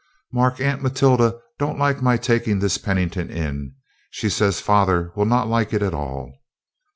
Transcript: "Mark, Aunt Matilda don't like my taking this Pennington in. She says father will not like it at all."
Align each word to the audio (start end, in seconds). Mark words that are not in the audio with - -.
"Mark, 0.33 0.59
Aunt 0.59 0.81
Matilda 0.81 1.39
don't 1.59 1.77
like 1.77 2.01
my 2.01 2.17
taking 2.17 2.57
this 2.57 2.79
Pennington 2.79 3.29
in. 3.29 3.75
She 4.09 4.31
says 4.31 4.59
father 4.59 5.11
will 5.15 5.27
not 5.27 5.47
like 5.47 5.73
it 5.73 5.83
at 5.83 5.93
all." 5.93 6.33